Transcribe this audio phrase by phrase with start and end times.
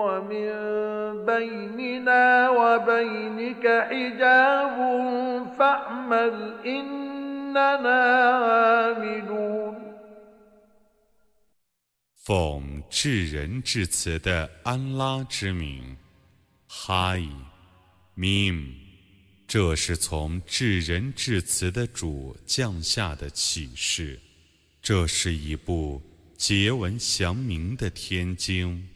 [0.00, 0.48] ومن
[1.26, 4.76] بيننا وبينك حجاب
[5.58, 6.34] فاعمل
[6.64, 8.02] إننا
[8.46, 9.76] عاملون
[12.26, 15.96] 奉至仁至慈的安拉之名，
[16.66, 17.30] 哈伊，
[18.14, 18.74] 明，
[19.46, 24.18] 这是从至仁至慈的主降下的启示，
[24.82, 26.02] 这是一部
[26.36, 28.88] 结文详明的天经，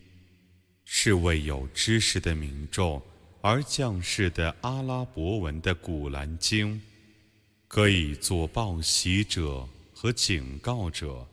[0.86, 3.02] 是为有知识的民众
[3.42, 6.82] 而降世的阿拉伯文的古兰经，
[7.68, 11.28] 可以做报喜者和警告者。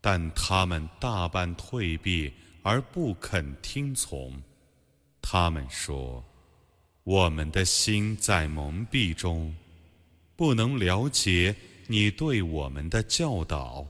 [0.00, 4.40] 但他们大半退避而不肯听从。
[5.20, 6.24] 他们说
[7.02, 9.52] ：“我们的心在蒙蔽中，
[10.36, 11.52] 不能了解
[11.88, 13.84] 你对我们的教导。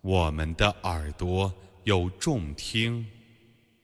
[0.00, 1.52] 我们的耳朵
[1.84, 3.06] 有重听，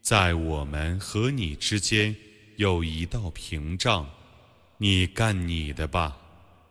[0.09, 2.17] 在我们和你之间
[2.57, 4.07] 有一道屏障。
[4.79, 6.17] 你干你的吧，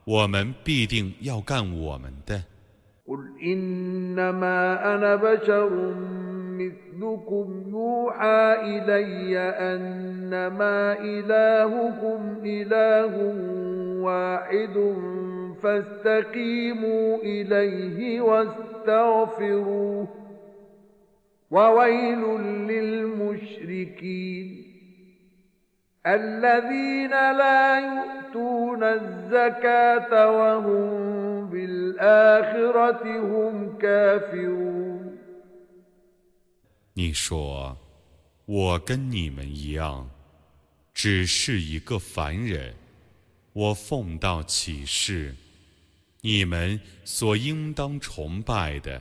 [0.06, 2.44] 我们必定要干我们的。”
[21.51, 22.23] وويل
[22.71, 24.47] للمشركين
[26.07, 30.93] الذين لا يؤتون الزكاة وهم
[36.95, 37.77] 你说，
[38.47, 40.11] 我跟你们一样，
[40.93, 42.75] 只是一个凡人。
[43.53, 45.35] 我奉到启示，
[46.23, 49.01] 你们所应当崇拜的，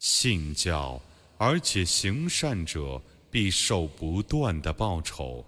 [0.00, 1.00] 信教
[1.38, 5.44] 而且行善者，必受不断的报酬。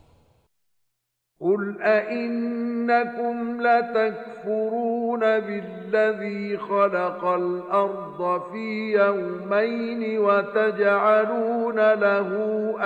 [1.40, 12.28] قل أئنكم لتكفرون بالذي خلق الأرض في يومين وتجعلون له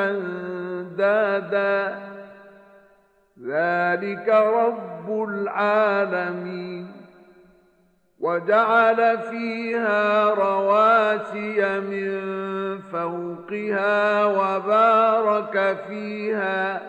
[0.09, 1.77] أندادا
[3.41, 6.96] ذلك رب العالمين
[8.20, 12.12] وجعل فيها رواسي من
[12.92, 16.82] فوقها وبارك فيها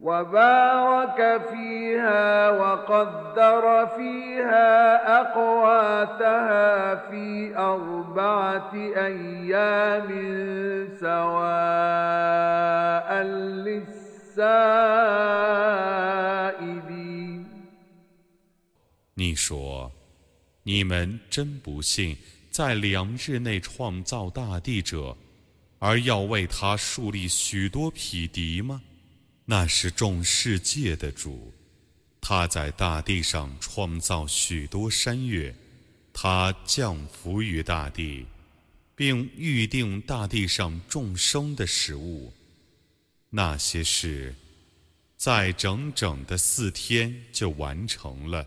[0.00, 4.70] وبارك فيها وقدر فيها
[5.20, 10.08] أقواتها في أربعة أيام
[11.00, 12.42] سواء
[19.22, 20.01] للسائلين.
[20.64, 22.16] 你们真不信，
[22.50, 25.16] 在两日内创造大地者，
[25.78, 28.80] 而要为他树立许多匹敌吗？
[29.44, 31.52] 那是众世界的主，
[32.20, 35.52] 他在大地上创造许多山岳，
[36.12, 38.24] 他降福于大地，
[38.94, 42.32] 并预定大地上众生的食物。
[43.30, 44.32] 那些事，
[45.16, 48.46] 在整整的四天就完成了。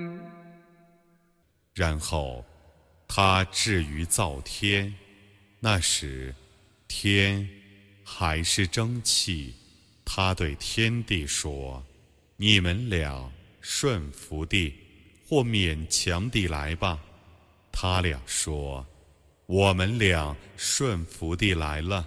[1.73, 2.45] 然后，
[3.07, 4.93] 他至于造天，
[5.59, 6.35] 那时
[6.87, 7.47] 天
[8.03, 9.53] 还是蒸汽。
[10.03, 11.81] 他对天地说
[12.35, 13.31] ：“你们俩
[13.61, 14.73] 顺服地
[15.25, 17.01] 或勉强地来吧。”
[17.71, 18.85] 他俩说
[19.47, 22.05] ：“我们俩顺服地来了。”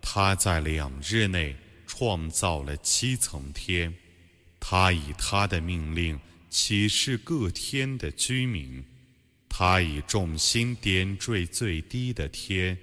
[0.00, 1.54] 他在两日内
[1.86, 3.92] 创造了七层天，
[4.58, 6.18] 他以他的命令
[6.48, 8.82] 启示各天的居民。
[9.51, 12.77] 他以重心点缀最低的天，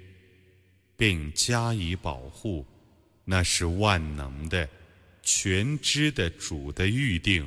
[0.96, 2.64] 并加以保护，
[3.24, 4.68] 那是万能的、
[5.22, 7.46] 全知的主的预定。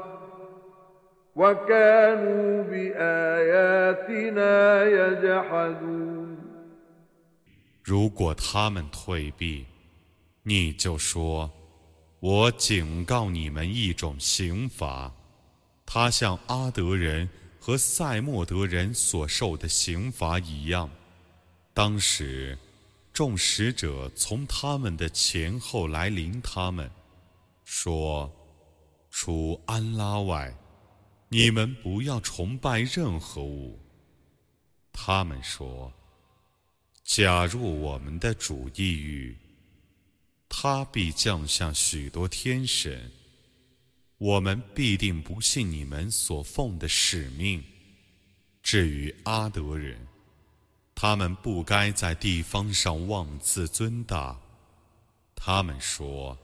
[7.83, 9.65] 如果他们退避，
[10.43, 11.49] 你就说
[12.19, 15.09] ：“我警告你们一种刑罚，
[15.85, 17.29] 他像阿德人
[17.61, 20.89] 和塞莫德人所受的刑罚一样。”
[21.73, 22.57] 当时，
[23.13, 26.91] 众使者从他们的前后来临，他们
[27.63, 28.29] 说
[29.09, 30.53] ：“除安拉外。”
[31.33, 33.79] 你们不要崇拜任何物。
[34.91, 35.93] 他们说
[37.05, 39.37] ：“假如我们的主意欲，
[40.49, 43.09] 他必降下许多天神，
[44.17, 47.63] 我们必定不信你们所奉的使命。
[48.61, 50.05] 至于阿德人，
[50.93, 54.37] 他们不该在地方上妄自尊大。
[55.33, 56.37] 他们说：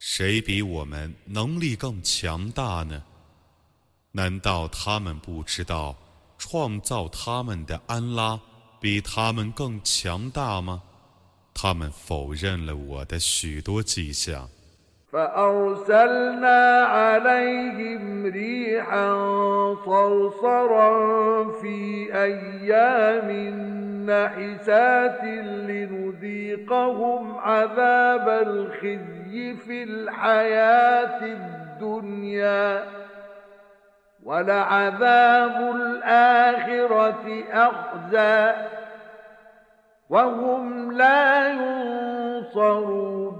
[0.00, 3.04] 谁比我们能力更强大呢？”
[4.12, 5.94] 难道他们不知道
[6.36, 8.40] 创造他们的安拉
[8.80, 10.82] 比他们更强大吗？
[11.54, 14.48] 他们否认了我的许多迹象。
[34.23, 38.55] ولعذاب الآخرة أخزى
[40.09, 43.33] وهم لا ينصرون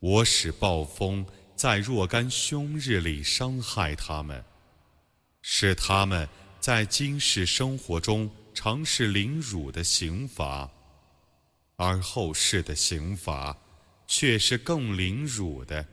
[0.00, 1.26] 我使暴风
[1.56, 4.44] 在若干凶日里伤害他们，
[5.42, 6.28] 使他们
[6.60, 10.70] 在今世生活中尝试凌辱的刑罚，
[11.76, 13.56] 而后世的刑罚
[14.06, 15.84] 却是更凌辱的。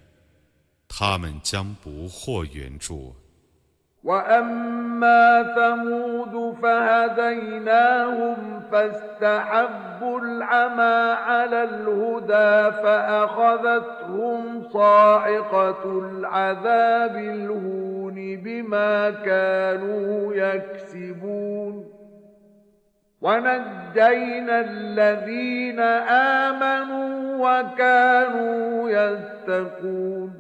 [0.89, 3.15] 他们将不获援助。
[4.05, 8.35] وأما ثمود فهديناهم
[8.71, 21.85] فاستحبوا العمى على الهدى فأخذتهم صاعقة العذاب الهون بما كانوا يكسبون
[23.21, 30.38] ونجينا الذين آمنوا وكانوا يتقون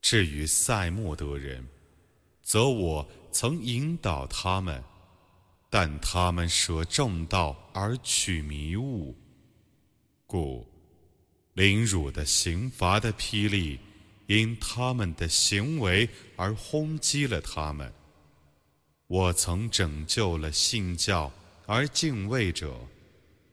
[0.00, 1.66] 至于塞莫德人，
[2.42, 4.82] 则我曾引导他们，
[5.68, 9.16] 但他们舍正道而取迷雾，
[10.26, 10.66] 故
[11.54, 13.78] 凌辱的刑罚的霹雳
[14.26, 17.92] 因他们的行为而轰击了他们。
[19.06, 21.32] 我曾拯救了信教
[21.66, 22.74] 而敬畏者。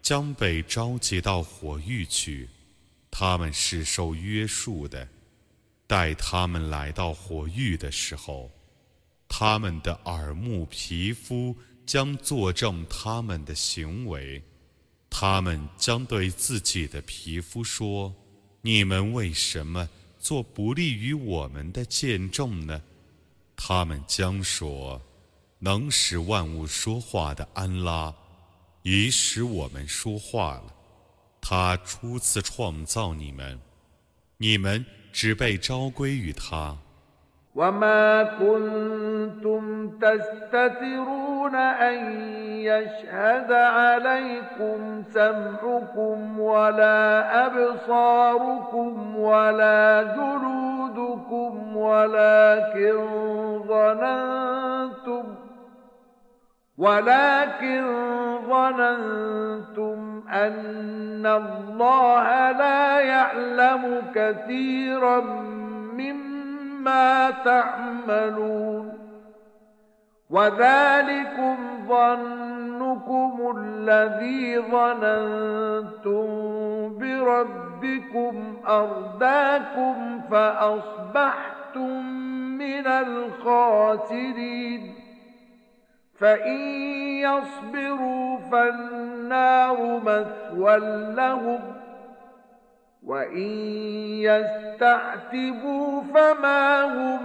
[0.00, 2.48] 将被召集到火狱去，
[3.10, 5.06] 他们是受约束的。
[5.86, 8.50] 待他们来到火狱的时候，
[9.28, 14.42] 他们的耳目皮肤将作证他们的行为。
[15.10, 18.14] 他们将对自己的皮肤说
[18.60, 19.88] ：“你们为什么
[20.18, 22.82] 做不利于我们的见证呢？”
[23.56, 25.00] 他们将说。
[25.60, 28.14] 能使万物说话的安拉，
[28.83, 30.63] 已使我们说话了。
[31.41, 33.59] 他初次创造你们，
[34.37, 36.77] 你们只被召归于他。
[51.75, 52.95] ولكن
[53.67, 55.36] ظننتم
[60.32, 65.20] أن الله لا يعلم كثيرا
[65.98, 68.98] مما تعملون
[70.30, 71.56] وذلكم
[71.88, 76.26] ظنكم الذي ظننتم
[76.98, 82.04] بربكم أرداكم فأصبحتم
[82.58, 84.28] من الخاسرين
[86.19, 86.59] فإن
[87.19, 90.77] يصبروا فالنار مثوى
[91.15, 91.61] لهم
[93.03, 93.49] وإن
[94.21, 97.23] يستعتبوا فما هم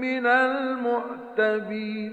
[0.00, 2.12] من المعتبين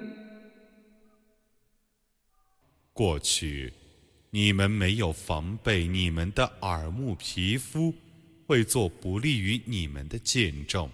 [2.93, 3.73] 过去，
[4.31, 7.93] 你们没有防备你们的耳目皮肤
[8.45, 10.89] 会做不利于你们的见证，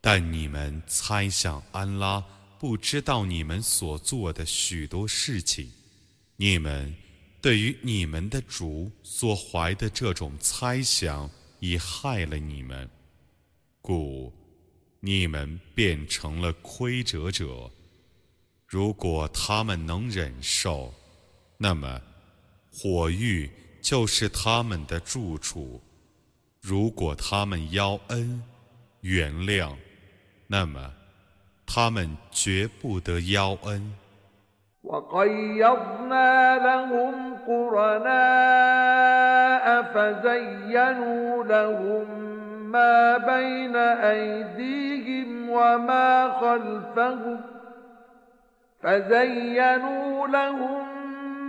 [0.00, 2.22] 但你们猜想安拉。
[2.63, 5.69] 不知道你们所做的许多事情，
[6.37, 6.95] 你们
[7.41, 11.29] 对于你们的主所怀的这种猜想，
[11.59, 12.89] 已害了你们，
[13.81, 14.31] 故
[15.01, 17.69] 你们变成了亏折者。
[18.65, 20.93] 如果他们能忍受，
[21.57, 22.01] 那么
[22.71, 23.51] 火狱
[23.81, 25.81] 就是他们的住处；
[26.61, 28.41] 如果他们邀恩
[29.01, 29.75] 原谅，
[30.47, 31.02] 那么。
[31.72, 33.92] 他们绝不得邀恩。
[34.84, 38.06] وقيضنا لهم قرناء
[39.82, 42.06] فزينوا لهم
[42.72, 47.40] ما بين أيديهم وما خلفهم
[48.82, 50.86] فزينوا لهم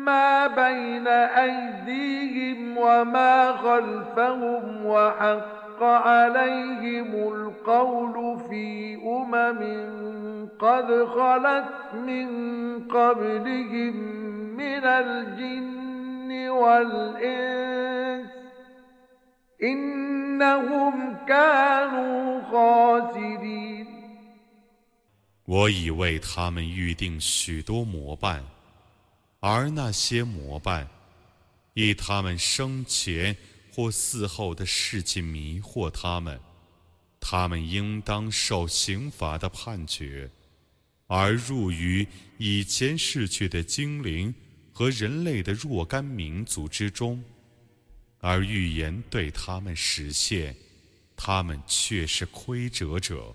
[0.05, 1.07] ما بين
[1.47, 9.61] أيديهم وما خلفهم وحق حق عليهم القول في أمم
[10.59, 12.27] قد خلت من
[12.87, 13.95] قبلهم
[14.57, 18.29] من الجن والإنس
[19.63, 23.87] إنهم كانوا خاسرين
[25.45, 28.43] 我已为他们预定许多模办，
[29.39, 30.87] 而那些模办，
[31.73, 33.35] 以他们生前
[33.74, 36.38] 或死后的事迹迷惑他们，
[37.18, 40.28] 他们应当受刑罚的判决；
[41.08, 42.06] 而入于
[42.38, 44.32] 以前逝去的精灵
[44.72, 47.20] 和人类的若干民族之中，
[48.20, 50.54] 而预言对他们实现，
[51.16, 53.34] 他们却是亏折者。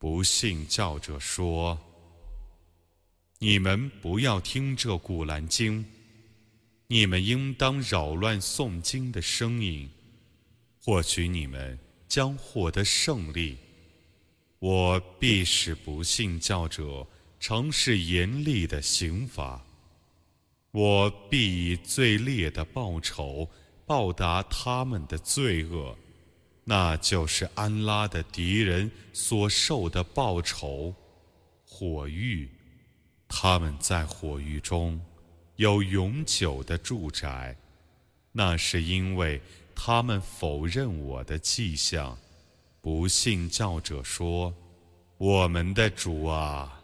[0.00, 1.78] 不信教者说
[3.38, 5.84] ：“你们不要听这古兰经，
[6.86, 9.90] 你们应当扰乱诵经的声音，
[10.82, 11.78] 或许你们
[12.08, 13.58] 将获得胜利。
[14.58, 17.06] 我必使不信教者
[17.38, 19.62] 尝试严厉的刑罚，
[20.70, 23.46] 我必以最烈的报酬
[23.84, 25.94] 报答他们的罪恶。”
[26.70, 30.94] 那就是安拉的敌人所受的报酬，
[31.66, 32.48] 火狱。
[33.26, 35.00] 他们在火狱中
[35.56, 37.56] 有永久的住宅，
[38.30, 39.42] 那是因为
[39.74, 42.16] 他们否认我的迹象。
[42.80, 44.54] 不信教者说
[45.18, 46.80] ：“我们的主啊，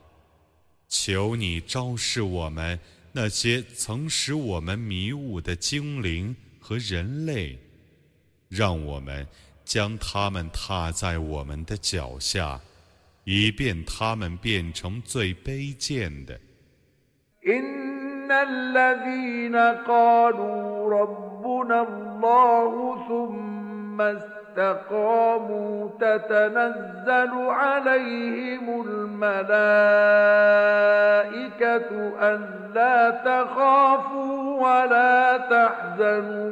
[0.89, 2.77] 求你昭示我们
[3.13, 7.57] 那些曾使我们迷雾的精灵和人类，
[8.49, 9.25] 让我们。”
[9.66, 12.60] 将他们踏在我们的脚下，
[13.24, 16.40] 以便他们变成最卑贱的。
[17.46, 29.50] إن الذين قالوا ربنا الله ثم استقاموا تتنزل عليهم الملائكة
[32.22, 36.52] ألا تخافوا ولا تحزنوا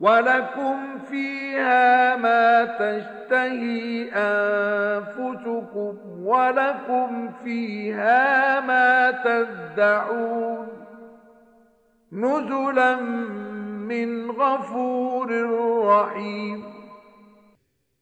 [0.00, 10.68] ولكم فيها ما تشتهي أنفسكم ولكم فيها ما تدعون
[12.12, 12.96] نزلا
[13.90, 15.28] من غفور
[15.86, 16.76] رحيم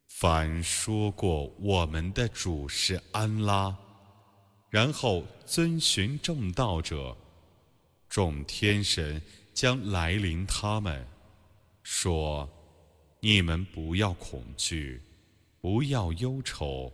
[0.08, 3.74] 凡说过我们的主是安拉，
[4.70, 7.16] 然后遵循正道者，
[8.08, 9.20] 众天神
[9.52, 11.04] 将来临他们。
[11.91, 12.47] 说
[13.19, 15.02] ：“你们不要恐惧，
[15.60, 16.93] 不要忧愁，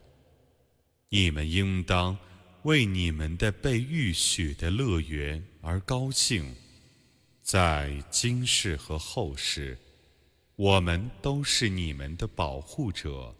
[1.09, 2.17] 你们应当
[2.63, 6.55] 为你们的被预许的乐园而高兴。
[7.43, 9.77] 在今世和后世，
[10.55, 13.35] 我们都是你们的保护者。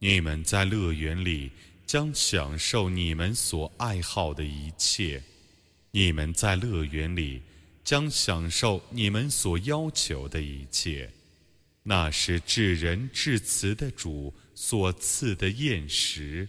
[0.00, 1.52] 你们在乐园里
[1.86, 5.22] 将享受你们所爱好的一切。
[5.92, 7.40] 你们在乐园里。”
[7.84, 11.10] 将享受你们所要求的一切，
[11.82, 16.48] 那是至仁至慈的主所赐的宴食。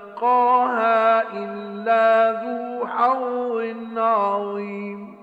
[1.34, 3.56] إلا ذو حظ
[3.98, 5.16] عظيم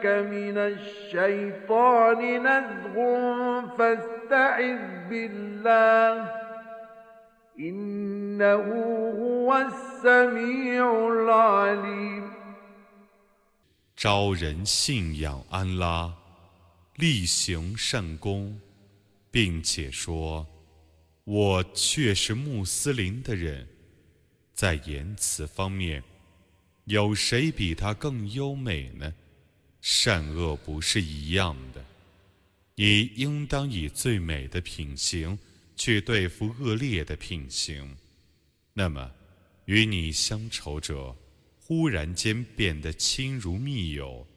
[0.07, 2.97] من الشيطان نزغ
[3.77, 6.14] فاستعذ بالله
[7.59, 8.66] إنه
[9.18, 12.29] هو السميع العليم
[13.99, 16.12] 招人信仰安拉，
[16.94, 18.61] 力行善功，
[19.34, 20.48] 并且说
[21.26, 23.67] ：“我却是穆斯林的人。”
[24.54, 26.04] 在言辞方面，
[26.86, 29.12] 有谁比他更优美呢？
[29.82, 31.84] 善恶不是一样的，
[32.76, 35.36] 你应当以最美的品行
[35.76, 37.98] 去对付恶劣的品行。
[38.72, 39.12] 那么，
[39.65, 41.15] 与你相仇者
[41.60, 44.28] 忽然间变得亲如密友，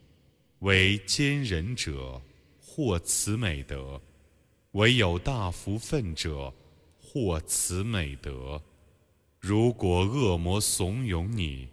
[0.61, 2.19] 为奸人者
[2.59, 4.01] 获此美德，
[4.72, 6.54] 唯有大福分者
[7.00, 8.62] 获此美德。
[9.40, 11.68] 如果恶魔怂恿你，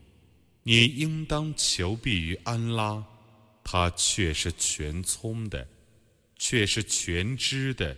[0.63, 3.05] 你应当求避于安拉，
[3.63, 5.67] 他却是全聪的，
[6.37, 7.97] 却是全知的。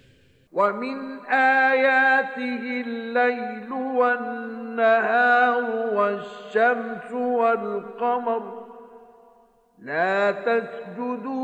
[9.83, 11.44] لا تسجدوا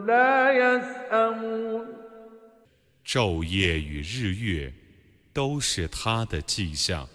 [3.05, 4.73] 昼夜与日月
[5.33, 7.07] 都是他的迹象，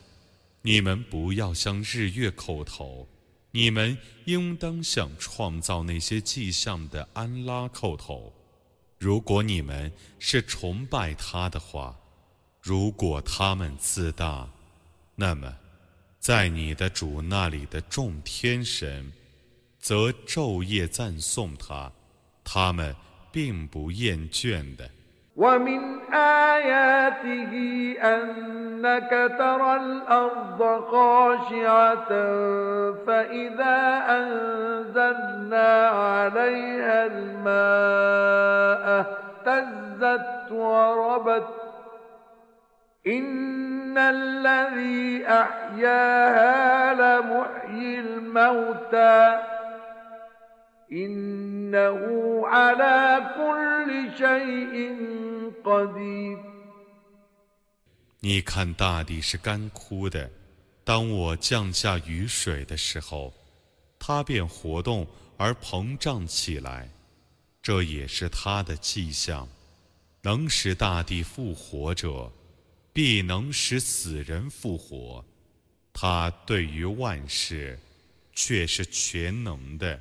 [0.62, 3.08] 你们不要向日月叩头，
[3.50, 8.32] 你们应当向创造那些迹象的安拉叩头。
[8.98, 11.98] 如果你们是崇拜他的话，
[12.60, 14.48] 如果他们自大，
[15.14, 15.56] 那么
[16.18, 19.12] 在你的主那里的众天神。
[19.78, 21.92] 则昼夜赞颂他，
[22.45, 22.95] 他们
[23.31, 24.89] 并不厌倦的。
[25.35, 25.81] ومن
[26.13, 27.53] آياته
[28.01, 32.09] أنك ترى الأرض خاشعة
[33.07, 38.85] فإذا أنزلنا عليها الماء
[39.47, 41.47] اهتزت وربت
[43.07, 49.39] إن الذي أحياها لمحيي الموتى
[58.20, 60.30] 你看，大地是干枯的。
[60.84, 63.34] 当我降下雨水的时候，
[63.98, 65.04] 它便活动
[65.36, 66.88] 而膨胀起来。
[67.60, 69.48] 这也是它的迹象。
[70.22, 72.30] 能使大地复活者，
[72.92, 75.24] 必能使死人复活。
[75.92, 77.76] 他对于万事
[78.32, 80.00] 却是全能的。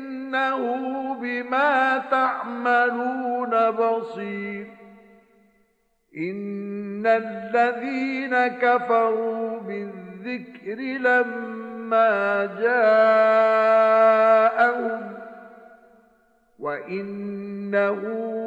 [0.35, 4.67] إنه بما تعملون بصير.
[6.17, 13.01] إن الذين كفروا بالذكر لما جاءهم
[16.59, 18.01] وإنه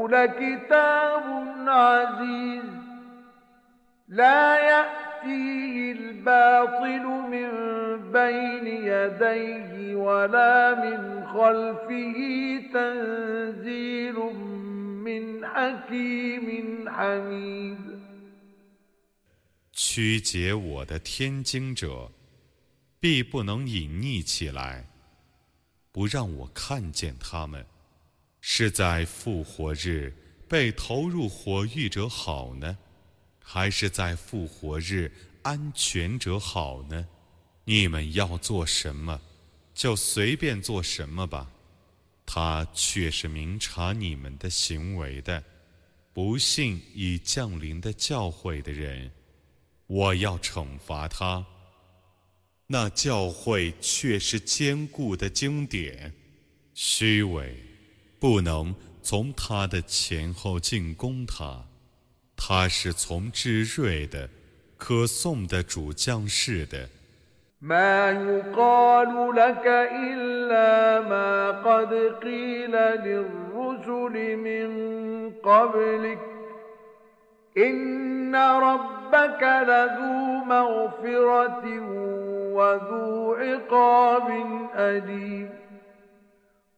[0.09, 1.23] لكتاب
[1.67, 2.65] عزيز.
[4.09, 4.57] لا
[5.24, 7.50] يأتيه الباطل من
[8.12, 11.00] بين يديه ولا من
[19.72, 22.12] 曲解我的天经者，
[23.00, 24.86] 必不能隐匿起来。
[25.92, 27.66] 不让我看见他们？
[28.42, 30.14] 是在复活日
[30.48, 32.78] 被投入火狱者好呢，
[33.47, 37.07] 还是在复活日安全者好呢？
[37.67, 39.21] 你们要做什么，
[39.75, 41.51] 就随便做什么吧。
[42.27, 45.45] 他却是明察你们的行为的。
[46.15, 49.11] 不信已降临的教诲的人，
[49.87, 51.45] 我要惩罚他。
[52.67, 56.15] 那教诲却是坚固的经典，
[56.73, 57.55] 虚伪，
[58.19, 61.67] 不能从他的前后进攻他。
[62.36, 64.30] 他是从智睿的、
[64.78, 66.90] 可颂的主将士的。
[67.62, 74.70] ما يقال لك إلا ما قد قيل للرسل من
[75.44, 76.20] قبلك
[77.58, 81.66] إن ربك لذو مغفرة
[82.54, 84.30] وذو عقاب
[84.76, 85.50] أليم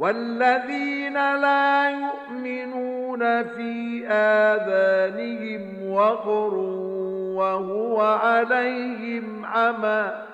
[0.00, 6.54] والذين لا يؤمنون في آذانهم وقر
[7.34, 10.26] وهو عليهم عمى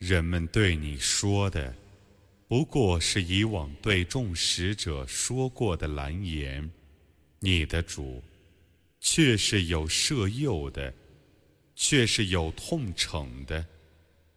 [0.00, 1.72] 人们对你说的，
[2.48, 6.68] 不过是以往对众使者说过的蓝言。
[7.38, 8.20] 你的主，
[8.99, 10.93] 却是有摄诱的，
[11.75, 13.65] 却是有痛惩的。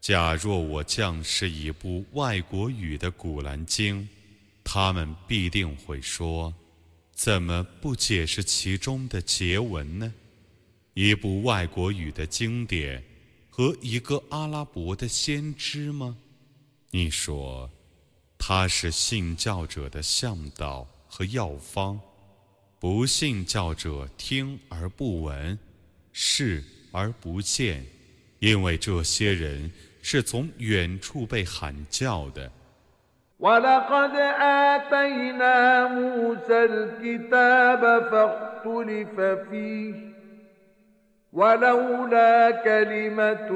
[0.00, 4.08] 假若我降是一部外国语的古兰经。
[4.62, 6.54] 他们必定会说
[7.12, 10.14] ：“怎么不解释其中的结文呢？”
[10.94, 13.02] 一部外国语的经典
[13.48, 16.16] 和一个阿拉伯的先知吗？
[16.90, 17.68] 你说，
[18.38, 21.98] 他是信教者的向导和药方，
[22.79, 25.57] 不信教者听而不闻，
[26.11, 27.83] 视而不见，
[28.39, 32.51] 因为这些人是从远处被喊叫的。
[33.39, 39.93] ولقد آتينا موسى الكتاب فاختلف فيه
[41.33, 43.49] ولولا كلمة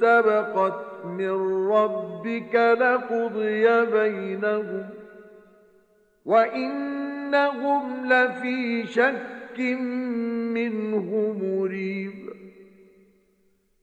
[0.00, 1.30] سبقت من
[1.68, 4.88] ربك لقضي بينهم
[7.24, 9.60] وإنهم لفي شك
[10.54, 12.30] منه مريب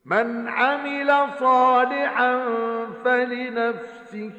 [0.05, 1.07] من عمل
[1.39, 2.45] صالحا
[3.05, 4.31] فلنفسه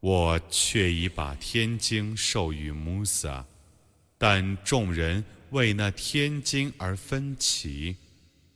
[0.00, 3.44] 我却已把天经授予穆萨，
[4.17, 7.95] 但众人为那天经而分歧。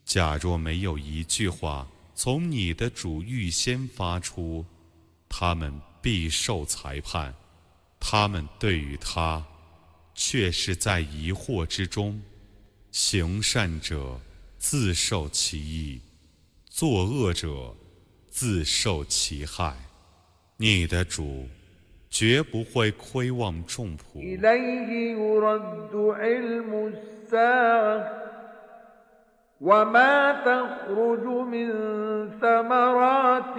[0.05, 4.65] 假若没有一句话从你的主预先发出，
[5.27, 7.33] 他们必受裁判。
[7.99, 9.45] 他们对于他，
[10.15, 12.21] 却是在疑惑之中。
[12.91, 14.19] 行善者
[14.57, 16.01] 自受其益，
[16.69, 17.75] 作恶者
[18.29, 19.77] 自受其害。
[20.57, 21.47] 你的主
[22.10, 24.20] 绝不会亏望众仆。
[29.60, 31.68] وما تخرج من
[32.40, 33.56] ثمرات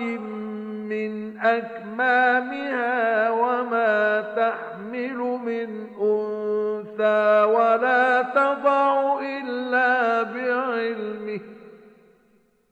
[0.89, 5.69] من أكمامها وما تحمل من
[6.02, 11.39] أنثى ولا تضع إلا بعلمه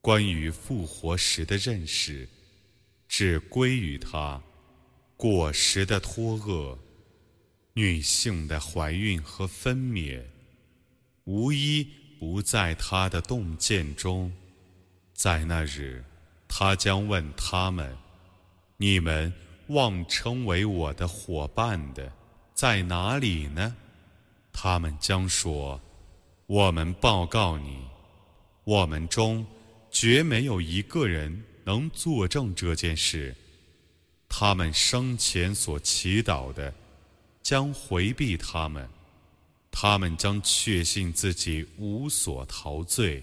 [0.00, 2.28] 关于复活时的认识，
[3.08, 4.42] 只归于他
[5.16, 6.78] 果实的脱厄、
[7.74, 10.22] 女性的怀孕和分娩。
[11.24, 11.86] 无一
[12.18, 14.32] 不在他的洞见中。
[15.12, 16.04] 在那日，
[16.48, 17.96] 他将问他们
[18.76, 19.32] ：“你们
[19.68, 22.12] 妄称为我的伙伴的，
[22.54, 23.76] 在哪里呢？”
[24.52, 25.80] 他们将说
[26.54, 27.78] ：“我们报告你，
[28.64, 29.42] 我们中
[29.90, 33.34] 绝没有一个人能作证这件事。
[34.28, 36.70] 他们生前所祈祷的，
[37.40, 38.84] 将回避他们；
[39.70, 43.22] 他们将确信自己无所陶醉。”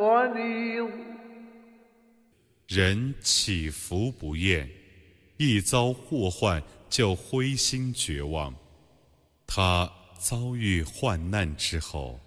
[2.73, 4.69] 人起伏不厌，
[5.35, 8.55] 一遭祸患就灰心绝望。
[9.45, 12.17] 他遭遇患难之后，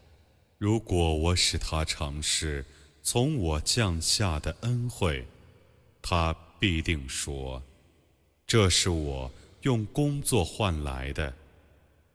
[0.59, 2.63] 如果我使他尝试
[3.03, 5.27] 从我降下的恩惠，
[6.03, 7.63] 他必定说
[8.47, 11.35] ：“这是我用工作换来的。”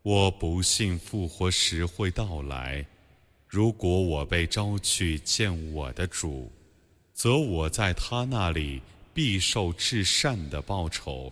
[0.04, 2.86] 我不信复活时会到来。
[3.48, 6.52] 如果我被招去见我的主。
[7.20, 8.82] 则我在他那里
[9.14, 11.30] 必受至善的报酬，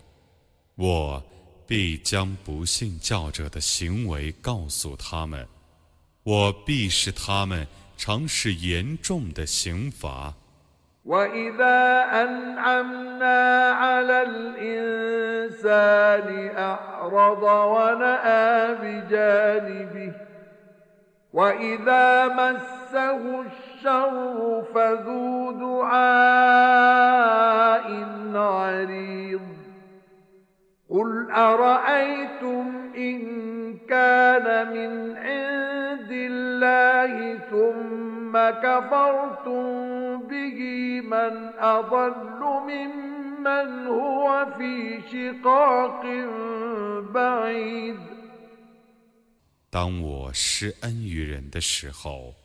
[0.74, 1.24] 我
[1.66, 5.48] 必将不信教者的行为告诉他们，
[6.24, 10.34] 我必使他们尝试严重的刑罚。
[23.77, 26.03] الشر فذو دعاء
[28.35, 29.41] عريض
[30.89, 33.19] قل أرأيتم إن
[33.89, 39.63] كان من عند الله ثم كفرتم
[40.27, 40.59] به
[41.01, 46.03] من أضل ممن هو في شقاق
[47.13, 47.97] بعيد
[49.73, 52.35] 当我施恩于人的时候，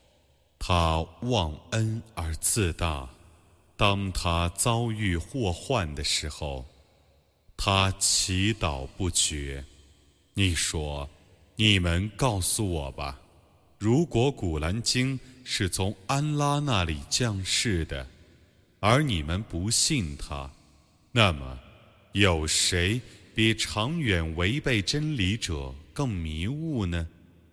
[0.65, 3.09] 他忘恩而自大，
[3.75, 6.65] 当他遭遇祸患的时候，
[7.57, 9.61] 他祈祷不绝。
[10.33, 11.09] 你说
[11.57, 13.19] ：“你们告诉我吧，
[13.77, 18.07] 如果古兰经是从安拉那里降世的，
[18.79, 20.49] 而你们不信他，
[21.11, 21.59] 那么
[22.13, 23.01] 有谁
[23.35, 27.05] 比长远违背真理者更迷雾呢？”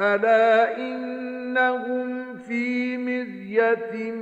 [0.00, 4.12] ألا إنهم في مذية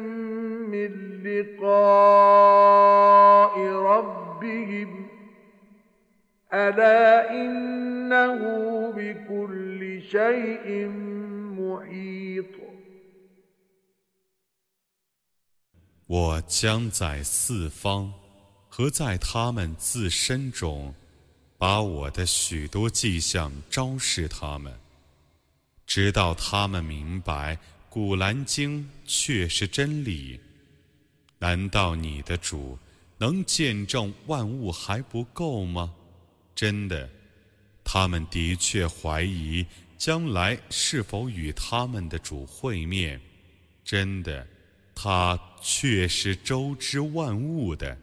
[0.72, 2.74] من لقاء
[3.68, 5.08] ربهم
[6.52, 8.40] ألا إنه
[8.96, 10.88] بكل شيء
[11.58, 12.54] محيط
[16.06, 18.12] 我将在四方
[18.68, 20.92] 和在他们自身中，
[21.56, 24.74] 把我的许多迹象昭示他们。
[25.85, 27.55] 直到他们明白
[27.89, 30.39] 《古兰经》却是真理，
[31.39, 32.77] 难道你的主
[33.17, 35.93] 能见证万物还不够吗？
[36.53, 37.09] 真的，
[37.83, 39.65] 他们的确怀疑
[39.97, 43.21] 将来是否与他们的主会面。
[43.83, 44.45] 真的，
[44.95, 47.97] 他却是周知万物的。